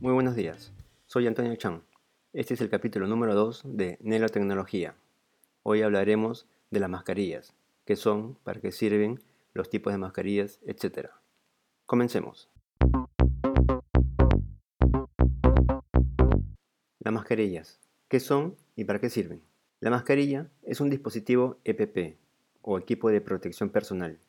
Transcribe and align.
Muy 0.00 0.12
buenos 0.12 0.36
días, 0.36 0.72
soy 1.06 1.26
Antonio 1.26 1.56
Chan. 1.56 1.82
Este 2.32 2.54
es 2.54 2.60
el 2.60 2.70
capítulo 2.70 3.08
número 3.08 3.34
2 3.34 3.62
de 3.64 3.98
Nelotecnología. 4.00 4.94
Hoy 5.64 5.82
hablaremos 5.82 6.46
de 6.70 6.78
las 6.78 6.88
mascarillas, 6.88 7.52
qué 7.84 7.96
son, 7.96 8.36
para 8.44 8.60
qué 8.60 8.70
sirven, 8.70 9.18
los 9.54 9.70
tipos 9.70 9.92
de 9.92 9.98
mascarillas, 9.98 10.60
etc. 10.64 11.08
Comencemos. 11.84 12.48
Las 17.00 17.12
mascarillas, 17.12 17.80
qué 18.06 18.20
son 18.20 18.54
y 18.76 18.84
para 18.84 19.00
qué 19.00 19.10
sirven. 19.10 19.42
La 19.80 19.90
mascarilla 19.90 20.48
es 20.62 20.80
un 20.80 20.90
dispositivo 20.90 21.58
EPP 21.64 22.20
o 22.62 22.78
equipo 22.78 23.10
de 23.10 23.20
protección 23.20 23.70
personal 23.70 24.20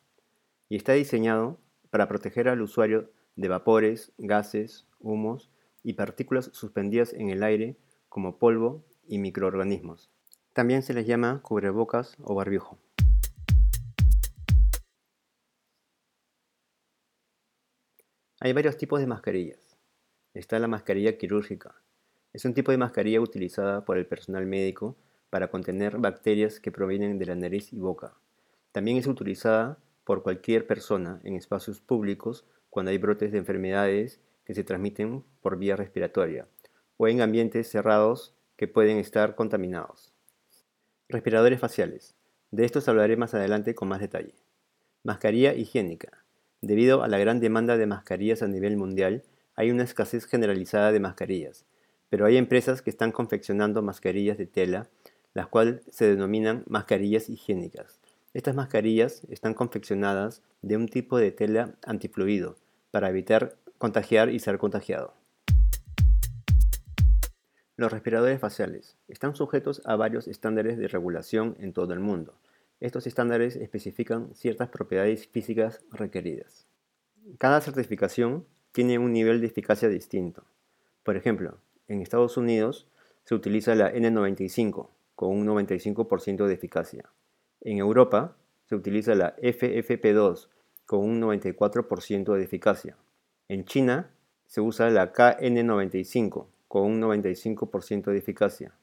y 0.67 0.77
está 0.77 0.93
diseñado 0.93 1.59
para 1.91 2.07
proteger 2.07 2.49
al 2.49 2.63
usuario 2.63 3.11
de 3.35 3.49
vapores, 3.49 4.11
gases, 4.17 4.87
humos 4.99 5.51
y 5.83 5.93
partículas 5.93 6.49
suspendidas 6.53 7.13
en 7.13 7.29
el 7.29 7.43
aire 7.43 7.77
como 8.09 8.37
polvo 8.37 8.83
y 9.07 9.19
microorganismos. 9.19 10.09
También 10.53 10.83
se 10.83 10.93
les 10.93 11.05
llama 11.05 11.41
cubrebocas 11.41 12.15
o 12.23 12.35
barbijo. 12.35 12.77
Hay 18.41 18.53
varios 18.53 18.77
tipos 18.77 18.99
de 18.99 19.07
mascarillas. 19.07 19.77
Está 20.33 20.59
la 20.59 20.67
mascarilla 20.67 21.17
quirúrgica. 21.17 21.75
Es 22.31 22.45
un 22.45 22.53
tipo 22.53 22.71
de 22.71 22.77
mascarilla 22.77 23.19
utilizada 23.19 23.83
por 23.83 23.97
el 23.97 24.05
personal 24.05 24.45
médico 24.45 24.95
para 25.29 25.49
contener 25.49 25.97
bacterias 25.97 26.59
que 26.59 26.71
provienen 26.71 27.19
de 27.19 27.25
la 27.25 27.35
nariz 27.35 27.73
y 27.73 27.79
boca. 27.79 28.13
También 28.71 28.97
es 28.97 29.07
utilizada 29.07 29.77
por 30.03 30.23
cualquier 30.23 30.67
persona 30.67 31.19
en 31.23 31.35
espacios 31.35 31.81
públicos 31.81 32.45
cuando 32.69 32.91
hay 32.91 32.97
brotes 32.97 33.31
de 33.31 33.39
enfermedades 33.39 34.21
que 34.49 34.55
se 34.55 34.63
transmiten 34.63 35.23
por 35.41 35.59
vía 35.59 35.75
respiratoria 35.75 36.47
o 36.97 37.07
en 37.07 37.21
ambientes 37.21 37.69
cerrados 37.69 38.33
que 38.57 38.67
pueden 38.67 38.97
estar 38.97 39.35
contaminados. 39.35 40.11
Respiradores 41.07 41.59
faciales. 41.59 42.15
De 42.49 42.65
estos 42.65 42.89
hablaré 42.89 43.15
más 43.15 43.35
adelante 43.35 43.75
con 43.75 43.89
más 43.89 43.99
detalle. 43.99 44.33
Mascarilla 45.03 45.53
higiénica. 45.53 46.25
Debido 46.61 47.03
a 47.03 47.07
la 47.07 47.19
gran 47.19 47.39
demanda 47.39 47.77
de 47.77 47.85
mascarillas 47.85 48.41
a 48.41 48.47
nivel 48.47 48.75
mundial, 48.75 49.21
hay 49.53 49.69
una 49.69 49.83
escasez 49.83 50.25
generalizada 50.25 50.91
de 50.91 50.99
mascarillas, 50.99 51.67
pero 52.09 52.25
hay 52.25 52.37
empresas 52.37 52.81
que 52.81 52.89
están 52.89 53.11
confeccionando 53.11 53.83
mascarillas 53.83 54.39
de 54.39 54.47
tela, 54.47 54.89
las 55.35 55.45
cuales 55.45 55.81
se 55.91 56.07
denominan 56.07 56.63
mascarillas 56.65 57.29
higiénicas. 57.29 57.99
Estas 58.33 58.55
mascarillas 58.55 59.21
están 59.29 59.53
confeccionadas 59.53 60.41
de 60.63 60.75
un 60.75 60.87
tipo 60.87 61.19
de 61.19 61.29
tela 61.29 61.75
antifluido 61.85 62.55
para 62.89 63.11
evitar 63.11 63.55
contagiar 63.79 64.29
y 64.29 64.39
ser 64.39 64.57
contagiado. 64.57 65.13
Los 67.77 67.93
respiradores 67.93 68.39
faciales 68.41 68.97
están 69.07 69.35
sujetos 69.35 69.81
a 69.85 69.95
varios 69.95 70.27
estándares 70.27 70.77
de 70.77 70.89
regulación 70.89 71.55
en 71.59 71.71
todo 71.71 71.93
el 71.93 72.01
mundo. 72.01 72.33
Estos 72.81 73.07
estándares 73.07 73.55
especifican 73.55 74.35
ciertas 74.35 74.67
propiedades 74.67 75.27
físicas 75.27 75.79
requeridas. 75.91 76.67
Cada 77.37 77.61
certificación 77.61 78.45
tiene 78.73 78.99
un 78.99 79.13
nivel 79.13 79.39
de 79.39 79.47
eficacia 79.47 79.87
distinto. 79.87 80.43
Por 81.03 81.15
ejemplo, 81.15 81.57
en 81.87 82.01
Estados 82.01 82.35
Unidos 82.35 82.85
se 83.23 83.33
utiliza 83.33 83.75
la 83.75 83.93
N95 83.93 84.89
con 85.15 85.29
un 85.29 85.47
95% 85.47 86.47
de 86.47 86.53
eficacia. 86.53 87.05
En 87.61 87.77
Europa 87.77 88.35
se 88.65 88.75
utiliza 88.75 89.15
la 89.15 89.37
FFP2 89.37 90.49
con 90.85 90.99
un 90.99 91.21
94% 91.21 92.35
de 92.35 92.43
eficacia. 92.43 92.97
En 93.49 93.65
China 93.65 94.11
se 94.45 94.61
usa 94.61 94.91
la 94.91 95.11
KN95 95.11 96.45
con 96.67 96.83
un 96.83 97.01
95% 97.01 98.11
de 98.11 98.17
eficacia. 98.19 98.75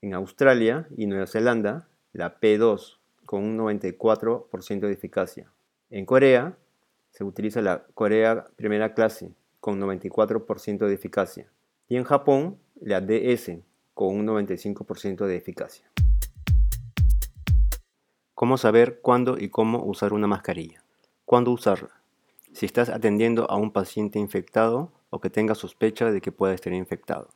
En 0.00 0.14
Australia 0.14 0.88
y 0.96 1.04
Nueva 1.04 1.26
Zelanda, 1.26 1.88
la 2.14 2.40
P2 2.40 2.96
con 3.26 3.44
un 3.44 3.58
94% 3.58 4.80
de 4.80 4.92
eficacia. 4.92 5.52
En 5.90 6.06
Corea 6.06 6.56
se 7.10 7.22
utiliza 7.22 7.60
la 7.60 7.84
Corea 7.92 8.46
primera 8.56 8.94
clase 8.94 9.34
con 9.60 9.78
94% 9.78 10.86
de 10.86 10.94
eficacia. 10.94 11.52
Y 11.86 11.96
en 11.96 12.04
Japón, 12.04 12.56
la 12.80 13.02
DS 13.02 13.58
con 13.92 14.16
un 14.16 14.26
95% 14.26 15.26
de 15.26 15.36
eficacia. 15.36 15.84
¿Cómo 18.34 18.56
saber 18.56 19.00
cuándo 19.02 19.36
y 19.38 19.50
cómo 19.50 19.84
usar 19.84 20.14
una 20.14 20.26
mascarilla? 20.26 20.82
¿Cuándo 21.26 21.50
usarla? 21.50 21.97
Si 22.52 22.66
estás 22.66 22.88
atendiendo 22.88 23.50
a 23.50 23.56
un 23.56 23.70
paciente 23.70 24.18
infectado 24.18 24.90
o 25.10 25.20
que 25.20 25.30
tenga 25.30 25.54
sospecha 25.54 26.10
de 26.10 26.20
que 26.20 26.32
pueda 26.32 26.54
estar 26.54 26.72
infectado. 26.72 27.28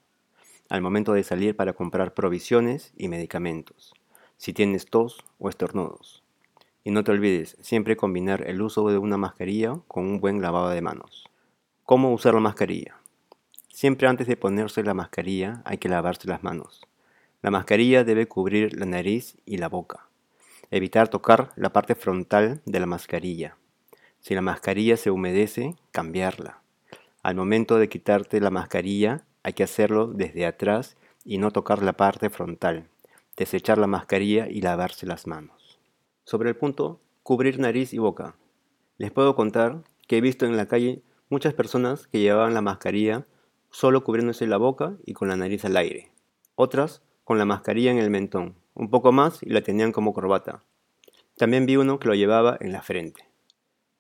Al 0.69 0.83
momento 0.83 1.13
de 1.13 1.23
salir 1.23 1.57
para 1.57 1.75
comprar 1.75 2.15
provisiones 2.15 2.93
y 2.97 3.09
medicamentos. 3.09 3.95
Si 4.37 4.53
tienes 4.53 4.87
tos 4.87 5.25
o 5.39 5.49
estornudos. 5.49 6.23
Y 6.85 6.91
no 6.91 7.05
te 7.05 7.13
olvides 7.13 7.57
siempre 7.61 7.97
combinar 7.97 8.43
el 8.49 8.61
uso 8.61 8.89
de 8.89 8.99
una 8.99 9.17
mascarilla 9.17 9.79
con 9.87 10.07
un 10.07 10.21
buen 10.21 10.43
lavado 10.43 10.71
de 10.71 10.83
manos. 10.83 11.29
¿Cómo 11.85 12.13
usar 12.13 12.35
la 12.35 12.41
mascarilla? 12.41 12.97
Siempre 13.69 14.09
antes 14.09 14.27
de 14.27 14.37
ponerse 14.37 14.83
la 14.83 14.95
mascarilla 14.95 15.63
hay 15.65 15.79
que 15.79 15.89
lavarse 15.89 16.29
las 16.29 16.43
manos. 16.43 16.87
La 17.43 17.51
mascarilla 17.51 18.05
debe 18.05 18.29
cubrir 18.29 18.79
la 18.79 18.87
nariz 18.87 19.37
y 19.45 19.57
la 19.59 19.69
boca. 19.69 20.09
Evitar 20.71 21.09
tocar 21.09 21.53
la 21.57 21.73
parte 21.73 21.95
frontal 21.95 22.63
de 22.65 22.81
la 22.81 22.87
mascarilla. 22.87 23.57
Si 24.23 24.37
la 24.37 24.41
mascarilla 24.41 24.97
se 24.97 25.11
humedece, 25.11 25.75
cambiarla. 25.91 26.63
Al 27.25 27.35
momento 27.35 27.79
de 27.79 27.89
quitarte 27.89 28.41
la 28.41 28.51
mascarilla, 28.51 29.25
hay 29.43 29.53
que 29.53 29.65
hacerlo 29.65 30.07
desde 30.07 30.47
atrás 30.47 30.97
y 31.25 31.39
no 31.39 31.51
tocar 31.51 31.83
la 31.83 31.95
parte 31.95 32.31
frontal. 32.31 32.89
Desechar 33.37 33.79
la 33.79 33.89
mascarilla 33.89 34.47
y 34.49 34.61
lavarse 34.61 35.07
las 35.07 35.27
manos. 35.27 35.81
Sobre 36.23 36.51
el 36.51 36.57
punto, 36.57 37.01
cubrir 37.25 37.59
nariz 37.59 37.93
y 37.93 37.99
boca. 37.99 38.37
Les 38.97 39.11
puedo 39.11 39.35
contar 39.35 39.83
que 40.07 40.19
he 40.19 40.21
visto 40.21 40.47
en 40.47 40.57
la 40.57 40.67
calle 40.67 41.03
muchas 41.29 41.53
personas 41.53 42.07
que 42.07 42.21
llevaban 42.21 42.55
la 42.55 42.61
mascarilla 42.61 43.27
solo 43.71 44.05
cubriéndose 44.05 44.47
la 44.47 44.57
boca 44.57 44.95
y 45.05 45.15
con 45.15 45.27
la 45.27 45.37
nariz 45.37 45.65
al 45.65 45.77
aire. 45.77 46.13
Otras 46.55 47.03
con 47.25 47.39
la 47.39 47.45
mascarilla 47.45 47.91
en 47.91 47.99
el 47.99 48.11
mentón, 48.11 48.55
un 48.75 48.89
poco 48.89 49.11
más 49.11 49.43
y 49.43 49.51
la 49.51 49.63
tenían 49.63 49.91
como 49.91 50.13
corbata. 50.13 50.63
También 51.37 51.67
vi 51.67 51.77
uno 51.77 51.99
que 51.99 52.07
lo 52.07 52.15
llevaba 52.15 52.57
en 52.61 52.71
la 52.71 52.83
frente. 52.83 53.32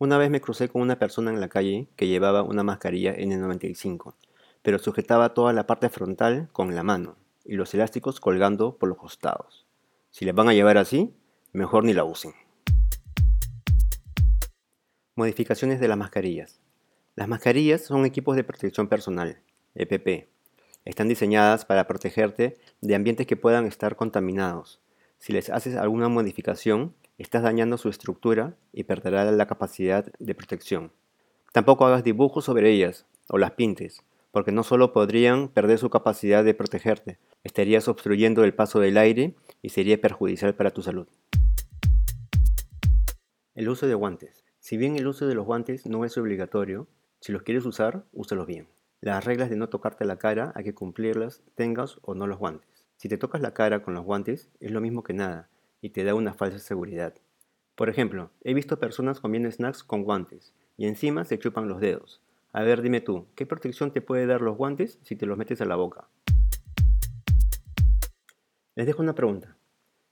Una 0.02 0.18
vez 0.18 0.30
me 0.30 0.40
crucé 0.40 0.68
con 0.68 0.82
una 0.82 0.98
persona 0.98 1.30
en 1.30 1.40
la 1.40 1.48
calle 1.48 1.86
que 1.94 2.08
llevaba 2.08 2.42
una 2.42 2.64
mascarilla 2.64 3.14
N95, 3.14 4.14
pero 4.60 4.80
sujetaba 4.80 5.32
toda 5.32 5.52
la 5.52 5.68
parte 5.68 5.90
frontal 5.90 6.48
con 6.50 6.74
la 6.74 6.82
mano 6.82 7.14
y 7.44 7.54
los 7.54 7.72
elásticos 7.72 8.18
colgando 8.18 8.76
por 8.78 8.88
los 8.88 8.98
costados. 8.98 9.64
Si 10.10 10.24
le 10.24 10.32
van 10.32 10.48
a 10.48 10.54
llevar 10.54 10.76
así, 10.76 11.14
mejor 11.52 11.84
ni 11.84 11.92
la 11.92 12.02
usen. 12.02 12.32
Modificaciones 15.14 15.78
de 15.78 15.86
las 15.86 15.96
mascarillas. 15.96 16.58
Las 17.14 17.28
mascarillas 17.28 17.84
son 17.84 18.04
equipos 18.04 18.34
de 18.34 18.42
protección 18.42 18.88
personal, 18.88 19.38
EPP, 19.76 20.28
están 20.84 21.06
diseñadas 21.06 21.64
para 21.64 21.86
protegerte 21.86 22.58
de 22.80 22.94
ambientes 22.96 23.28
que 23.28 23.36
puedan 23.36 23.66
estar 23.66 23.94
contaminados. 23.94 24.80
Si 25.20 25.32
les 25.32 25.48
haces 25.48 25.76
alguna 25.76 26.08
modificación, 26.08 26.92
estás 27.22 27.42
dañando 27.42 27.78
su 27.78 27.88
estructura 27.88 28.56
y 28.72 28.84
perderá 28.84 29.30
la 29.30 29.46
capacidad 29.46 30.12
de 30.18 30.34
protección. 30.34 30.92
Tampoco 31.52 31.86
hagas 31.86 32.04
dibujos 32.04 32.44
sobre 32.44 32.70
ellas 32.70 33.06
o 33.28 33.38
las 33.38 33.52
pintes, 33.52 34.02
porque 34.32 34.52
no 34.52 34.62
solo 34.62 34.92
podrían 34.92 35.48
perder 35.48 35.78
su 35.78 35.88
capacidad 35.88 36.42
de 36.42 36.54
protegerte, 36.54 37.18
estarías 37.44 37.86
obstruyendo 37.88 38.44
el 38.44 38.54
paso 38.54 38.80
del 38.80 38.96
aire 38.96 39.36
y 39.62 39.68
sería 39.68 40.00
perjudicial 40.00 40.54
para 40.54 40.70
tu 40.70 40.82
salud. 40.82 41.06
El 43.54 43.68
uso 43.68 43.86
de 43.86 43.94
guantes. 43.94 44.44
Si 44.58 44.76
bien 44.76 44.96
el 44.96 45.06
uso 45.06 45.26
de 45.26 45.34
los 45.34 45.46
guantes 45.46 45.86
no 45.86 46.04
es 46.04 46.16
obligatorio, 46.18 46.88
si 47.20 47.32
los 47.32 47.42
quieres 47.42 47.66
usar, 47.66 48.04
úsalos 48.12 48.46
bien. 48.46 48.68
Las 49.00 49.24
reglas 49.24 49.50
de 49.50 49.56
no 49.56 49.68
tocarte 49.68 50.04
la 50.04 50.16
cara 50.16 50.52
hay 50.54 50.64
que 50.64 50.74
cumplirlas, 50.74 51.42
tengas 51.54 51.98
o 52.02 52.14
no 52.14 52.26
los 52.26 52.38
guantes. 52.38 52.84
Si 52.96 53.08
te 53.08 53.18
tocas 53.18 53.42
la 53.42 53.52
cara 53.52 53.82
con 53.82 53.94
los 53.94 54.04
guantes, 54.04 54.48
es 54.60 54.70
lo 54.70 54.80
mismo 54.80 55.02
que 55.02 55.12
nada 55.12 55.50
y 55.82 55.90
te 55.90 56.02
da 56.02 56.14
una 56.14 56.32
falsa 56.32 56.58
seguridad. 56.58 57.12
Por 57.74 57.90
ejemplo, 57.90 58.30
he 58.42 58.54
visto 58.54 58.78
personas 58.78 59.20
comiendo 59.20 59.50
snacks 59.50 59.84
con 59.84 60.04
guantes 60.04 60.54
y 60.78 60.86
encima 60.86 61.26
se 61.26 61.38
chupan 61.38 61.68
los 61.68 61.80
dedos. 61.80 62.22
A 62.52 62.62
ver, 62.62 62.80
dime 62.80 63.02
tú, 63.02 63.26
¿qué 63.34 63.44
protección 63.44 63.92
te 63.92 64.00
puede 64.00 64.24
dar 64.24 64.40
los 64.40 64.56
guantes 64.56 64.98
si 65.02 65.14
te 65.14 65.26
los 65.26 65.36
metes 65.36 65.60
a 65.60 65.66
la 65.66 65.76
boca? 65.76 66.08
Les 68.74 68.86
dejo 68.86 69.02
una 69.02 69.14
pregunta. 69.14 69.58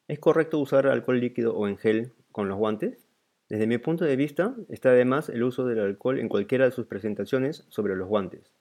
¿Es 0.08 0.18
correcto 0.18 0.58
usar 0.58 0.86
alcohol 0.86 1.20
líquido 1.20 1.56
o 1.56 1.66
en 1.66 1.78
gel 1.78 2.12
con 2.32 2.48
los 2.48 2.58
guantes? 2.58 3.06
Desde 3.48 3.66
mi 3.66 3.78
punto 3.78 4.04
de 4.04 4.16
vista, 4.16 4.54
está 4.68 4.90
además 4.90 5.30
el 5.30 5.42
uso 5.42 5.64
del 5.64 5.78
alcohol 5.80 6.18
en 6.18 6.28
cualquiera 6.28 6.66
de 6.66 6.72
sus 6.72 6.84
presentaciones 6.84 7.64
sobre 7.70 7.96
los 7.96 8.06
guantes 8.06 8.52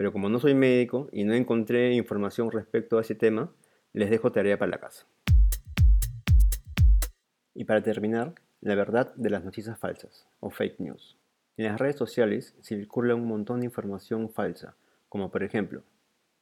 pero 0.00 0.14
como 0.14 0.30
no 0.30 0.40
soy 0.40 0.54
médico 0.54 1.10
y 1.12 1.24
no 1.24 1.34
encontré 1.34 1.92
información 1.92 2.50
respecto 2.50 2.96
a 2.96 3.02
ese 3.02 3.14
tema, 3.14 3.52
les 3.92 4.08
dejo 4.08 4.32
tarea 4.32 4.58
para 4.58 4.70
la 4.70 4.78
casa. 4.78 5.04
Y 7.54 7.64
para 7.64 7.82
terminar, 7.82 8.34
la 8.60 8.74
verdad 8.74 9.14
de 9.16 9.30
las 9.30 9.44
noticias 9.44 9.78
falsas 9.78 10.26
o 10.40 10.50
fake 10.50 10.80
news. 10.80 11.16
En 11.56 11.66
las 11.66 11.78
redes 11.78 11.96
sociales 11.96 12.54
circula 12.62 13.14
un 13.14 13.26
montón 13.26 13.60
de 13.60 13.66
información 13.66 14.30
falsa, 14.30 14.76
como 15.08 15.30
por 15.30 15.42
ejemplo, 15.42 15.82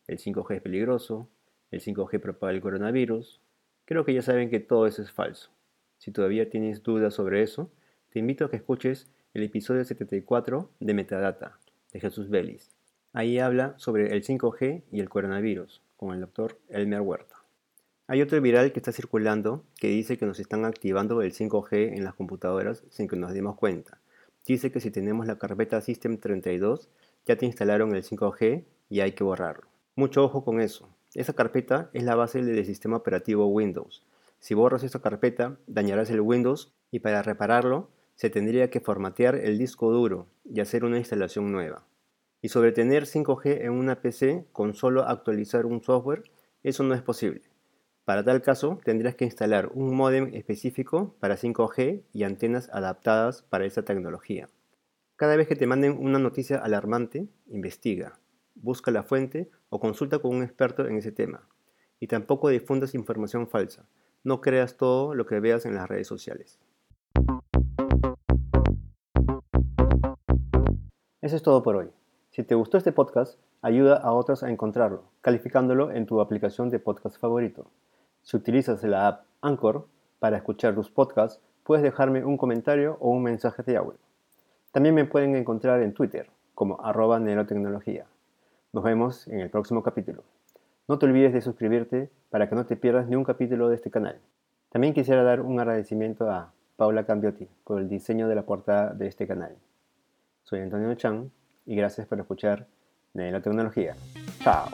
el 0.06 0.19
5G 0.19 0.56
es 0.56 0.62
peligroso, 0.62 1.28
el 1.70 1.81
5G 1.81 2.20
propaga 2.20 2.52
el 2.52 2.60
coronavirus. 2.60 3.40
Creo 3.84 4.05
que 4.05 4.14
ya 4.14 4.22
saben 4.22 4.50
que 4.50 4.60
todo 4.60 4.87
eso 4.87 5.02
es 5.02 5.10
falso. 5.10 5.50
Si 5.99 6.12
todavía 6.12 6.50
tienes 6.50 6.82
dudas 6.82 7.14
sobre 7.14 7.43
eso, 7.43 7.70
te 8.10 8.19
invito 8.19 8.44
a 8.44 8.50
que 8.50 8.56
escuches 8.56 9.10
el 9.34 9.43
episodio 9.43 9.84
74 9.84 10.70
de 10.81 10.94
Metadata 10.94 11.58
de 11.93 12.00
Jesús 12.00 12.31
Vélez. 12.31 12.70
Ahí 13.12 13.38
habla 13.38 13.75
sobre 13.78 14.14
el 14.14 14.22
5G 14.22 14.84
y 14.93 15.00
el 15.00 15.08
coronavirus 15.08 15.82
con 15.96 16.14
el 16.14 16.20
doctor 16.20 16.58
Elmer 16.69 17.00
Huerta. 17.00 17.38
Hay 18.10 18.22
otro 18.22 18.40
viral 18.40 18.72
que 18.72 18.78
está 18.78 18.90
circulando 18.90 19.66
que 19.76 19.88
dice 19.88 20.16
que 20.16 20.25
nos 20.25 20.40
están 20.40 20.64
activando 20.64 21.20
el 21.20 21.34
5G 21.34 21.94
en 21.94 22.05
las 22.05 22.14
computadoras 22.14 22.82
sin 22.88 23.06
que 23.06 23.16
nos 23.16 23.34
demos 23.34 23.56
cuenta. 23.56 24.00
Dice 24.46 24.72
que 24.72 24.81
si 24.81 24.90
tenemos 24.90 25.26
la 25.26 25.37
carpeta 25.37 25.82
System32 25.82 26.88
ya 27.26 27.37
te 27.37 27.44
instalaron 27.44 27.94
el 27.94 28.02
5G 28.02 28.64
y 28.88 29.00
hay 29.00 29.12
que 29.12 29.25
borrarlo. 29.25 29.69
Mucho 29.94 30.25
ojo 30.25 30.43
con 30.43 30.58
eso. 30.58 30.88
Esa 31.12 31.34
carpeta 31.34 31.90
es 31.93 32.02
la 32.02 32.14
base 32.14 32.43
del 32.43 32.64
sistema 32.64 32.96
operativo 32.96 33.46
Windows. 33.46 34.02
Si 34.38 34.55
borras 34.55 34.84
esa 34.84 35.02
carpeta, 35.02 35.58
dañarás 35.66 36.08
el 36.08 36.22
Windows 36.22 36.72
y 36.90 37.00
para 37.00 37.20
repararlo 37.20 37.90
se 38.14 38.31
tendría 38.31 38.70
que 38.70 38.81
formatear 38.81 39.34
el 39.34 39.58
disco 39.58 39.93
duro 39.93 40.28
y 40.46 40.60
hacer 40.60 40.82
una 40.87 40.96
instalación 40.96 41.52
nueva. 41.52 41.84
Y 42.40 42.49
sobre 42.49 42.72
tener 42.72 43.05
5G 43.05 43.66
en 43.66 43.72
una 43.72 44.00
PC 44.00 44.46
con 44.52 44.72
solo 44.72 45.02
actualizar 45.02 45.66
un 45.66 45.82
software, 45.82 46.22
eso 46.62 46.82
no 46.84 46.94
es 46.94 47.02
posible. 47.02 47.43
Para 48.08 48.25
tal 48.25 48.40
caso, 48.40 48.81
tendrías 48.84 49.16
que 49.16 49.26
instalar 49.26 49.70
un 49.75 49.94
modem 49.94 50.34
específico 50.34 51.14
para 51.20 51.37
5G 51.37 52.05
y 52.14 52.22
antenas 52.22 52.70
adaptadas 52.72 53.43
para 53.43 53.66
esa 53.66 53.82
tecnología. 53.82 54.49
Cada 55.16 55.37
vez 55.37 55.46
que 55.46 55.56
te 55.56 55.66
manden 55.66 55.99
una 56.00 56.19
noticia 56.19 56.56
alarmante, 56.56 57.28
investiga, 57.49 58.19
busca 58.55 58.90
la 58.90 59.02
fuente 59.02 59.50
o 59.69 59.78
consulta 59.78 60.20
con 60.20 60.34
un 60.34 60.43
experto 60.43 60.87
en 60.87 60.96
ese 60.96 61.12
tema. 61.12 61.46
Y 62.00 62.06
tampoco 62.06 62.49
difundas 62.49 62.94
información 62.94 63.46
falsa. 63.46 63.87
No 64.25 64.40
creas 64.40 64.78
todo 64.78 65.14
lo 65.14 65.26
que 65.26 65.40
veas 65.40 65.66
en 65.66 65.75
las 65.75 65.87
redes 65.87 66.06
sociales. 66.06 66.58
Eso 71.20 71.37
es 71.37 71.43
todo 71.43 71.62
por 71.62 71.76
hoy. 71.76 71.90
Si 72.31 72.43
te 72.43 72.55
gustó 72.55 72.78
este 72.78 72.93
podcast, 72.93 73.38
ayuda 73.60 73.99
a 73.99 74.12
otros 74.12 74.43
a 74.43 74.50
encontrarlo, 74.50 75.05
calificándolo 75.20 75.90
en 75.90 76.06
tu 76.06 76.22
aplicación 76.22 76.70
de 76.70 76.78
podcast 76.78 77.20
favorito. 77.20 77.70
Si 78.23 78.37
utilizas 78.37 78.82
la 78.85 79.09
app 79.09 79.25
Anchor 79.41 79.87
para 80.19 80.37
escuchar 80.37 80.75
tus 80.75 80.91
podcasts, 80.91 81.41
puedes 81.65 81.82
dejarme 81.82 82.25
un 82.25 82.37
comentario 82.37 82.97
o 83.00 83.11
un 83.11 83.23
mensaje 83.23 83.62
de 83.62 83.76
audio. 83.76 83.99
También 84.73 84.94
me 84.94 85.05
pueden 85.05 85.37
encontrar 85.37 85.82
en 85.82 85.94
Twitter 85.94 86.29
como 86.55 86.81
arroba 86.81 87.20
neurotecnología. 87.20 88.06
Nos 88.73 88.85
vemos 88.85 89.29
en 89.29 89.41
el 89.41 89.50
próximo 89.50 89.82
capítulo. 89.82 90.23
No 90.88 90.99
te 90.99 91.06
olvides 91.06 91.32
de 91.32 91.41
suscribirte 91.41 92.11
para 92.31 92.49
que 92.49 92.55
no 92.55 92.67
te 92.67 92.76
pierdas 92.76 93.06
ni 93.09 93.17
un 93.17 93.25
capítulo 93.25 93.69
de 93.69 93.76
este 93.76 93.91
canal. 93.91 94.19
También 94.70 94.94
quisiera 94.94 95.23
dar 95.23 95.41
un 95.41 95.59
agradecimiento 95.59 96.31
a 96.31 96.53
Paula 96.76 97.05
Cambiotti 97.05 97.49
por 97.65 97.81
el 97.81 97.88
diseño 97.88 98.29
de 98.29 98.35
la 98.35 98.43
portada 98.43 98.93
de 98.94 99.06
este 99.06 99.26
canal. 99.26 99.56
Soy 100.44 100.61
Antonio 100.61 100.94
Chan 100.94 101.31
y 101.67 101.76
gracias 101.76 102.06
por 102.06 102.20
escuchar 102.20 102.67
Neurotecnología. 103.15 103.97
Chao. 104.43 104.69